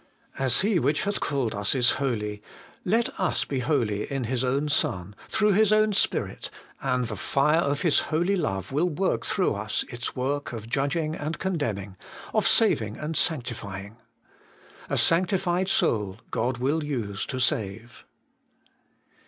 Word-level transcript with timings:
As 0.39 0.61
He 0.61 0.79
which 0.79 1.03
hath 1.03 1.19
called 1.19 1.53
us 1.53 1.75
is 1.75 1.91
holy, 2.01 2.41
let 2.83 3.09
us 3.19 3.45
be 3.45 3.59
holy 3.59 4.11
in 4.11 4.23
His 4.23 4.43
own 4.43 4.67
Son, 4.67 5.13
through 5.29 5.51
His 5.51 5.71
own 5.71 5.93
Spirit, 5.93 6.49
and 6.81 7.05
the 7.07 7.15
fire 7.15 7.59
of 7.59 7.83
His 7.83 7.99
Holy 8.09 8.35
Love 8.35 8.71
will 8.71 8.89
work 8.89 9.27
through 9.27 9.53
us 9.53 9.83
its 9.89 10.15
work 10.15 10.53
of 10.53 10.67
judging 10.67 11.13
and 11.15 11.37
condemning, 11.37 11.95
of 12.33 12.47
saving 12.47 12.97
and 12.97 13.15
sanctifying. 13.15 13.97
A 14.89 14.97
sanctified 14.97 15.69
soul 15.69 16.17
God 16.31 16.57
will 16.57 16.83
use 16.83 17.23
to 17.27 17.39
save. 17.39 18.03